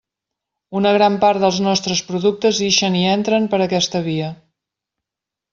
[0.79, 4.35] Una gran part dels nostres productes ixen i entren per aquesta via.